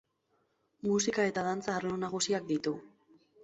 Musika 0.87 1.27
eta 1.33 1.45
dantza 1.49 1.77
arlo 1.77 1.95
nagusiak 2.07 2.51
ditu. 2.53 2.79